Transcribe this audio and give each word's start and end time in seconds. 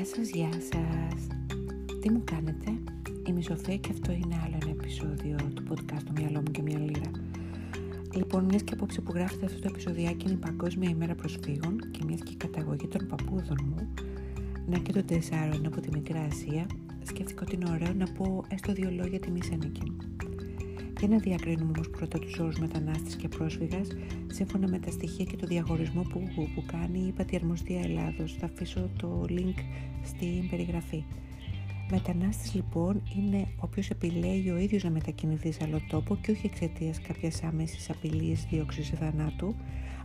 Γεια 0.00 0.08
σας, 0.08 0.30
γεια 0.30 0.52
σας. 0.52 1.26
Τι 2.00 2.10
μου 2.10 2.22
κάνετε; 2.24 2.70
Είμαι 3.26 3.38
η 3.38 3.42
Σοφία 3.42 3.76
και 3.76 3.88
αυτό 3.92 4.12
είναι 4.12 4.40
άλλο 4.44 4.56
ένα 4.62 4.70
επεισόδιο 4.70 5.36
του 5.54 5.62
podcast 5.68 6.02
«Το 6.04 6.12
μυαλό 6.14 6.40
μου 6.40 6.50
και 6.50 6.62
μια 6.62 6.78
λίρα». 6.78 7.10
Λοιπόν, 8.14 8.44
μιας 8.44 8.62
και 8.62 8.72
απόψε 8.72 9.00
που 9.00 9.12
γράφετε 9.14 9.46
αυτό 9.46 9.60
το 9.60 9.68
επεισοδιάκι 9.68 10.24
είναι 10.24 10.34
η 10.34 10.36
Παγκόσμια 10.36 10.90
ημέρα 10.90 11.14
προσφύγων 11.14 11.90
και 11.90 12.04
μιας 12.06 12.20
και 12.20 12.32
η 12.32 12.36
καταγωγή 12.36 12.86
των 12.86 13.06
παππούδων 13.06 13.58
μου, 13.64 13.88
να 14.66 14.78
και 14.78 14.92
το 14.92 15.04
τεσσάρο 15.04 15.54
είναι 15.54 15.66
από 15.66 15.80
τη 15.80 15.88
Μικρά 15.92 16.20
Ασία, 16.20 16.66
σκέφτηκα 17.02 17.42
ότι 17.42 17.54
είναι 17.54 17.70
ωραίο 17.70 17.92
να 17.94 18.06
πω 18.12 18.44
έστω 18.48 18.72
δύο 18.72 18.90
λόγια 18.90 19.20
τη 19.20 19.30
Μισένικη. 19.30 19.96
Για 21.00 21.08
να 21.08 21.18
διακρίνουμε 21.18 21.70
όμως 21.74 21.90
πρώτα 21.90 22.18
τους 22.18 22.38
όρους 22.38 22.58
μετανάστες 22.58 23.16
και 23.16 23.28
πρόσφυγα, 23.28 23.80
σύμφωνα 24.26 24.68
με 24.68 24.78
τα 24.78 24.90
στοιχεία 24.90 25.24
και 25.24 25.36
το 25.36 25.46
διαχωρισμό 25.46 26.02
που, 26.02 26.22
που 26.54 26.64
κάνει 26.66 26.98
η 27.06 27.12
Πατιαρμοστία 27.12 27.80
Ελλάδος. 27.80 28.34
Θα 28.34 28.46
αφήσω 28.46 28.90
το 28.98 29.24
link 29.28 29.58
στην 30.04 30.48
περιγραφή. 30.50 31.04
Μετανάστες 31.90 32.54
λοιπόν 32.54 33.02
είναι 33.16 33.46
όποιο 33.56 33.82
επιλέγει 33.90 34.50
ο 34.50 34.58
ίδιος 34.58 34.82
να 34.84 34.90
μετακινηθεί 34.90 35.52
σε 35.52 35.60
άλλο 35.62 35.80
τόπο 35.88 36.16
και 36.16 36.30
όχι 36.30 36.46
εξαιτίας 36.46 37.00
κάποιας 37.00 37.42
άμεσης 37.42 37.90
απειλής, 37.90 38.46
δίωξης 38.50 38.90
ή 38.90 38.94
θανάτου, 38.94 39.54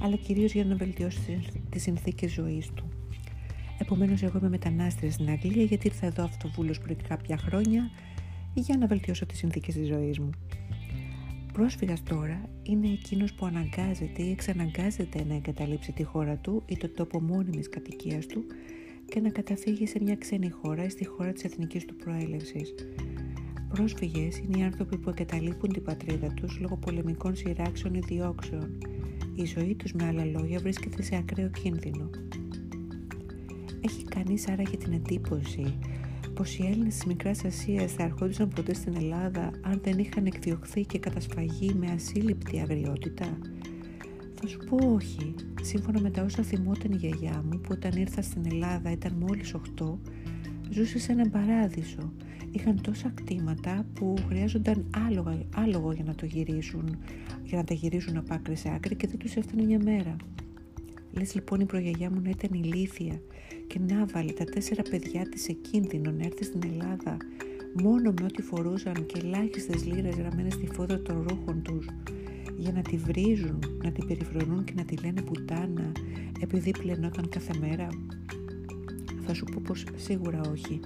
αλλά 0.00 0.16
κυρίως 0.16 0.52
για 0.52 0.64
να 0.64 0.76
βελτιώσει 0.76 1.40
τις 1.70 1.82
συνθήκες 1.82 2.32
ζωής 2.32 2.70
του. 2.74 2.88
Επομένως, 3.78 4.22
εγώ 4.22 4.38
είμαι 4.38 4.48
μετανάστρια 4.48 5.10
στην 5.10 5.28
Αγγλία 5.28 5.64
γιατί 5.64 5.86
ήρθα 5.86 6.06
εδώ 6.06 6.24
αυτοβούλος 6.24 6.78
πριν 6.78 6.96
κάποια 7.08 7.36
χρόνια 7.36 7.90
για 8.54 8.76
να 8.76 8.86
βελτιώσω 8.86 9.26
τις 9.26 9.38
συνθήκες 9.38 9.74
της 9.74 9.86
ζωής 9.86 10.18
μου. 10.18 10.30
Πρόσφυγας 11.52 12.02
τώρα 12.02 12.48
είναι 12.62 12.88
εκείνος 12.88 13.32
που 13.32 13.46
αναγκάζεται 13.46 14.22
ή 14.22 14.30
εξαναγκάζεται 14.30 15.24
να 15.24 15.34
εγκαταλείψει 15.34 15.92
τη 15.92 16.02
χώρα 16.02 16.36
του 16.36 16.62
ή 16.66 16.76
το 16.76 16.88
τόπο 16.88 17.20
μόνιμης 17.20 17.68
κατοικίας 17.68 18.26
του 18.26 18.44
και 19.08 19.20
να 19.20 19.30
καταφύγει 19.30 19.86
σε 19.86 19.98
μια 20.02 20.16
ξένη 20.16 20.50
χώρα 20.50 20.84
ή 20.84 20.88
στη 20.88 21.06
χώρα 21.06 21.32
της 21.32 21.44
εθνικής 21.44 21.84
του 21.84 21.96
προέλευσης. 21.96 22.74
Πρόσφυγες 23.68 24.38
είναι 24.38 24.58
οι 24.58 24.62
άνθρωποι 24.62 24.98
που 24.98 25.08
εγκαταλείπουν 25.08 25.72
την 25.72 25.82
πατρίδα 25.82 26.34
τους 26.34 26.58
λόγω 26.60 26.76
πολεμικών 26.76 27.36
σειράξεων 27.36 27.94
ή 27.94 27.98
διώξεων. 27.98 28.78
Η 29.34 29.44
ζωή 29.44 29.74
τους 29.74 29.92
με 29.92 30.06
άλλα 30.06 30.24
λόγια 30.24 30.58
βρίσκεται 30.58 31.02
σε 31.02 31.16
ακραίο 31.16 31.50
κίνδυνο. 31.50 32.10
Έχει 33.80 34.04
κανείς 34.04 34.48
άραγε 34.48 34.76
την 34.76 34.92
εντύπωση 34.92 35.78
πως 36.34 36.58
οι 36.58 36.66
Έλληνες 36.66 36.94
της 36.94 37.04
Μικράς 37.04 37.44
Ασίας 37.44 37.92
θα 37.92 38.02
ερχόντουσαν 38.02 38.48
ποτέ 38.48 38.74
στην 38.74 38.96
Ελλάδα 38.96 39.50
αν 39.62 39.80
δεν 39.82 39.98
είχαν 39.98 40.26
εκδιωχθεί 40.26 40.84
και 40.84 40.98
κατασφαγεί 40.98 41.74
με 41.74 41.90
ασύλληπτη 41.90 42.60
αγριότητα; 42.60 43.38
Θα 44.34 44.46
σου 44.46 44.58
πω 44.58 44.92
όχι. 44.94 45.34
Σύμφωνα 45.62 46.00
με 46.00 46.10
τα 46.10 46.22
όσα 46.22 46.42
θυμόταν 46.42 46.92
η 46.92 46.96
γιαγιά 46.96 47.44
μου 47.50 47.58
που 47.60 47.68
όταν 47.70 47.92
ήρθα 47.92 48.22
στην 48.22 48.42
Ελλάδα 48.50 48.90
ήταν 48.90 49.12
μόλις 49.12 49.54
8, 49.78 49.98
ζούσε 50.70 50.98
σε 50.98 51.12
έναν 51.12 51.30
παράδεισο. 51.30 52.12
Είχαν 52.50 52.80
τόσα 52.80 53.12
κτήματα 53.14 53.86
που 53.94 54.14
χρειάζονταν 54.28 54.86
άλογο, 55.06 55.46
άλογο 55.54 55.92
για 55.92 56.04
να 56.04 56.14
το 56.14 56.26
γυρίσουν, 56.26 56.96
για 57.44 57.58
να 57.58 57.64
τα 57.64 57.74
γυρίσουν 57.74 58.16
από 58.16 58.34
άκρη 58.34 58.56
σε 58.56 58.72
άκρη 58.74 58.94
και 58.94 59.06
δεν 59.06 59.18
τους 59.18 59.34
έφτανε 59.34 59.62
μια 59.64 59.78
μέρα. 59.82 60.16
Λες 61.12 61.34
λοιπόν 61.34 61.60
η 61.60 61.64
προγιαγιά 61.64 62.10
μου 62.10 62.20
να 62.20 62.30
ήταν 62.30 62.50
ηλίθια 62.52 63.20
και 63.72 63.94
να 63.94 64.06
βάλει 64.06 64.32
τα 64.32 64.44
τέσσερα 64.44 64.82
παιδιά 64.90 65.28
της 65.28 65.42
σε 65.42 65.52
κίνδυνο 65.52 66.10
να 66.10 66.24
έρθει 66.24 66.44
στην 66.44 66.60
Ελλάδα 66.64 67.16
μόνο 67.82 68.14
με 68.20 68.24
ό,τι 68.24 68.42
φορούσαν 68.42 69.06
και 69.06 69.20
ελάχιστες 69.22 69.84
λίρες 69.84 70.14
γραμμένες 70.14 70.52
στη 70.52 70.68
φόδρα 70.72 71.00
των 71.00 71.26
ρούχων 71.28 71.62
τους 71.62 71.86
για 72.56 72.72
να 72.72 72.82
τη 72.82 72.96
βρίζουν, 72.96 73.58
να 73.84 73.92
την 73.92 74.06
περιφρονούν 74.06 74.64
και 74.64 74.72
να 74.76 74.84
τη 74.84 74.96
λένε 74.96 75.22
πουτάνα 75.22 75.92
επειδή 76.40 76.70
πλενόταν 76.70 77.28
κάθε 77.28 77.52
μέρα. 77.60 77.88
Θα 79.26 79.34
σου 79.34 79.44
πω 79.44 79.62
πως 79.66 79.84
σίγουρα 79.96 80.40
όχι. 80.52 80.80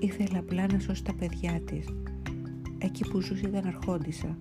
Ήθελα 0.00 0.38
απλά 0.38 0.66
να 0.72 0.78
σώσει 0.78 1.04
τα 1.04 1.14
παιδιά 1.14 1.60
της. 1.60 1.86
Εκεί 2.78 3.08
που 3.08 3.20
ζούσε 3.20 3.46
ήταν 3.46 3.66
αρχόντισα. 3.66 4.36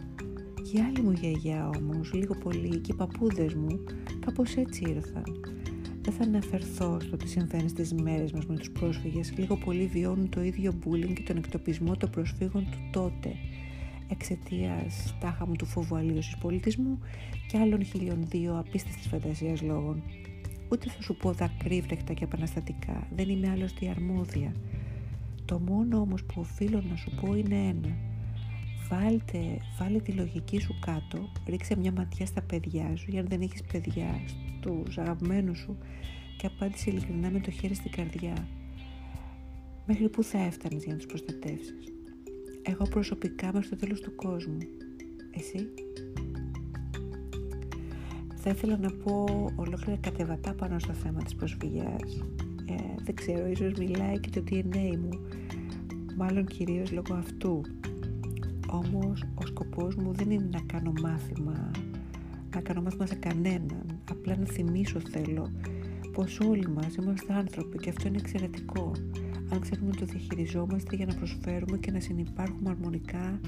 Και 0.56 0.78
η 0.78 0.82
άλλη 0.82 1.02
μου 1.02 1.12
γιαγιά 1.12 1.70
όμως, 1.78 2.14
λίγο 2.14 2.36
πολύ, 2.44 2.78
και 2.78 2.92
οι 2.92 2.96
παππούδες 2.96 3.54
μου, 3.54 3.84
κάπως 4.20 4.56
έτσι 4.56 4.84
ήρθαν. 4.88 5.24
Δεν 6.02 6.14
θα 6.14 6.24
αναφερθώ 6.24 7.00
στο 7.00 7.18
τι 7.18 7.28
συμβαίνει 7.28 7.70
στις 7.70 7.94
μέρες 7.94 8.32
μας 8.32 8.46
με 8.46 8.56
τους 8.56 8.70
πρόσφυγες. 8.72 9.34
Λίγο 9.38 9.56
πολύ 9.56 9.86
βιώνουν 9.86 10.30
το 10.30 10.42
ίδιο 10.42 10.74
bullying 10.86 11.14
και 11.14 11.24
τον 11.24 11.38
εκτοπισμό 11.38 11.96
των 11.96 12.10
προσφύγων 12.10 12.68
του 12.72 12.78
τότε 12.92 13.36
εξαιτίας 14.12 15.16
τάχα 15.20 15.48
μου 15.48 15.56
του 15.56 15.66
φόβου 15.66 15.96
αλλίωσης 15.96 16.38
πολιτισμού 16.38 17.00
και 17.48 17.58
άλλων 17.58 17.84
χιλιών 17.84 18.26
δύο 18.30 18.58
απίστευτης 18.60 19.08
φαντασίας 19.08 19.62
λόγων. 19.62 20.04
Ούτε 20.70 20.90
θα 20.90 21.02
σου 21.02 21.16
πω 21.16 21.32
δακρύβρεχτα 21.32 22.14
και 22.14 22.24
επαναστατικά, 22.24 23.08
δεν 23.16 23.30
είμαι 23.30 23.50
άλλωστε 23.50 23.90
αρμόδια. 23.90 24.54
Το 25.46 25.60
μόνο 25.60 26.00
όμως 26.00 26.24
που 26.24 26.34
οφείλω 26.38 26.84
να 26.90 26.96
σου 26.96 27.12
πω 27.22 27.36
είναι 27.36 27.56
ένα. 27.56 27.96
Βάλτε, 28.90 29.58
βάλε 29.80 30.00
τη 30.00 30.12
λογική 30.12 30.60
σου 30.60 30.80
κάτω, 30.80 31.32
ρίξε 31.48 31.76
μια 31.78 31.92
ματιά 31.92 32.26
στα 32.26 32.42
παιδιά 32.42 32.96
σου, 32.96 33.06
για 33.10 33.22
να 33.22 33.28
δεν 33.28 33.42
έχεις 33.42 33.64
παιδιά, 33.72 34.22
στους 34.62 34.98
αγαπημένους 34.98 35.58
σου 35.58 35.78
και 36.38 36.46
απάντησε 36.46 36.90
ειλικρινά 36.90 37.30
με 37.30 37.40
το 37.40 37.52
χέρι 37.52 37.74
στην 37.74 37.92
καρδιά. 37.92 38.48
Μέχρι 39.86 40.10
πού 40.10 40.24
θα 40.24 40.38
έφτανες 40.38 40.84
για 40.84 40.94
να 40.94 40.98
τους 40.98 41.08
προστατεύσεις; 41.08 41.94
Εγώ 42.62 42.84
προσωπικά 42.90 43.48
είμαι 43.48 43.62
στο 43.62 43.76
τέλος 43.76 44.02
του 44.02 44.16
κόσμου. 44.16 44.58
Εσύ; 45.32 45.70
Θα 48.36 48.50
ήθελα 48.50 48.78
να 48.78 48.92
πω 48.92 49.26
ολόκληρα 49.56 49.98
κατεβατά 50.02 50.54
πάνω 50.54 50.80
στο 50.80 50.94
θέμα 50.94 51.24
της 51.24 51.36
προσφυγιάς. 51.36 52.24
Ε, 52.66 52.74
δεν 53.04 53.16
ξέρω, 53.16 53.48
ίσως 53.48 53.74
μιλάει 53.74 54.20
και 54.20 54.30
το 54.30 54.44
DNA 54.50 54.98
μου. 54.98 55.20
Μάλλον 56.18 56.46
κυρίως 56.46 56.92
λόγω 56.92 57.14
αυτού. 57.14 57.62
Όμως 58.72 59.24
ο 59.36 59.46
σκοπός 59.46 59.96
μου 59.96 60.14
δεν 60.14 60.32
είναι 60.32 60.50
να 60.52 60.62
κάνω 60.66 60.94
μάθημα, 61.02 61.72
να 62.56 62.62
κάνω 62.62 62.82
μάθημα 62.82 63.06
σε 63.06 63.16
κανέναν. 63.16 63.91
Απλά 64.12 64.38
να 64.38 64.46
θυμίσω 64.46 65.00
θέλω 65.00 65.52
πως 66.14 66.40
όλοι 66.40 66.68
μας 66.68 66.96
είμαστε 66.96 67.34
άνθρωποι 67.34 67.78
και 67.78 67.90
αυτό 67.90 68.08
είναι 68.08 68.18
εξαιρετικό 68.18 68.92
αν 69.52 69.60
ξέρουμε 69.60 69.90
να 69.90 69.96
το 69.96 70.06
διαχειριζόμαστε 70.06 70.96
για 70.96 71.06
να 71.06 71.14
προσφέρουμε 71.14 71.78
και 71.78 71.92
να 71.92 72.00
συνεπάρχουμε 72.00 72.70
αρμονικά 72.70 73.40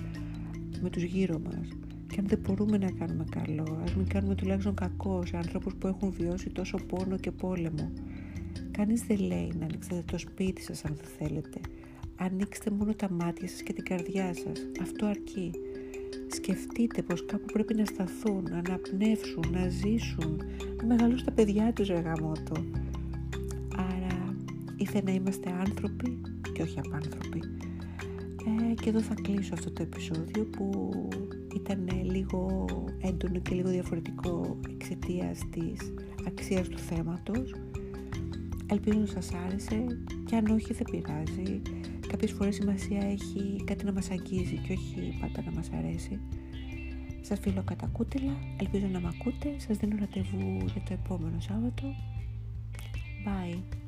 με 0.81 0.89
τους 0.89 1.03
γύρω 1.03 1.39
μας. 1.39 1.67
Και 2.07 2.19
αν 2.19 2.27
δεν 2.27 2.39
μπορούμε 2.39 2.77
να 2.77 2.91
κάνουμε 2.91 3.25
καλό, 3.29 3.81
ας 3.83 3.95
μην 3.95 4.07
κάνουμε 4.07 4.35
τουλάχιστον 4.35 4.73
κακό 4.75 5.25
σε 5.25 5.37
ανθρώπους 5.37 5.75
που 5.75 5.87
έχουν 5.87 6.11
βιώσει 6.11 6.49
τόσο 6.49 6.77
πόνο 6.87 7.17
και 7.17 7.31
πόλεμο. 7.31 7.91
Κανείς 8.71 9.01
δεν 9.01 9.19
λέει 9.19 9.51
να 9.59 9.65
ανοίξετε 9.65 10.03
το 10.11 10.17
σπίτι 10.17 10.61
σας 10.61 10.85
αν 10.85 10.95
δεν 10.95 11.11
θέλετε. 11.17 11.59
Ανοίξτε 12.15 12.71
μόνο 12.71 12.93
τα 12.93 13.11
μάτια 13.11 13.47
σας 13.47 13.61
και 13.61 13.73
την 13.73 13.83
καρδιά 13.83 14.33
σας. 14.33 14.67
Αυτό 14.81 15.05
αρκεί. 15.05 15.51
Σκεφτείτε 16.33 17.01
πως 17.01 17.25
κάπου 17.25 17.45
πρέπει 17.53 17.73
να 17.73 17.85
σταθούν, 17.85 18.47
να 18.49 18.57
αναπνεύσουν, 18.57 19.43
να 19.51 19.69
ζήσουν, 19.69 20.41
να 20.77 20.85
μεγαλώσουν 20.85 21.25
τα 21.25 21.31
παιδιά 21.31 21.73
τους 21.73 21.87
ρε 21.87 22.01
Ήθε 24.77 25.01
να 25.03 25.11
είμαστε 25.11 25.49
άνθρωποι 25.59 26.21
και 26.53 26.61
όχι 26.61 26.79
απάνθρωποι. 26.79 27.41
Ε, 28.71 28.73
και 28.73 28.89
εδώ 28.89 29.01
θα 29.01 29.13
κλείσω 29.21 29.53
αυτό 29.53 29.71
το 29.71 29.81
επεισόδιο 29.81 30.45
που 30.45 30.91
ήταν 31.55 31.89
λίγο 32.03 32.65
έντονο 33.01 33.39
και 33.39 33.55
λίγο 33.55 33.69
διαφορετικό 33.69 34.59
εξαιτίας 34.69 35.39
της 35.51 35.93
αξίας 36.27 36.67
του 36.67 36.77
θέματος. 36.77 37.55
Ελπίζω 38.65 38.99
να 38.99 39.05
σας 39.05 39.31
άρεσε 39.47 39.85
και 40.25 40.35
αν 40.35 40.45
όχι 40.45 40.73
δεν 40.73 40.87
πειράζει. 40.91 41.61
Κάποιες 42.07 42.31
φορές 42.31 42.55
σημασία 42.55 43.01
έχει 43.01 43.63
κάτι 43.63 43.85
να 43.85 43.91
μας 43.91 44.09
αγγίζει 44.09 44.57
και 44.57 44.73
όχι 44.73 45.17
πάντα 45.21 45.41
να 45.45 45.51
μας 45.51 45.69
αρέσει. 45.77 46.19
Σας 47.21 47.39
φιλώ 47.39 47.63
κατά 47.65 47.89
κούτελα, 47.91 48.37
ελπίζω 48.59 48.87
να 48.87 48.99
με 48.99 49.07
ακούτε. 49.19 49.55
Σας 49.57 49.77
δίνω 49.77 49.95
ραντεβού 49.99 50.65
για 50.65 50.81
το 50.87 50.93
επόμενο 50.93 51.39
Σάββατο. 51.39 51.83
Bye. 53.25 53.82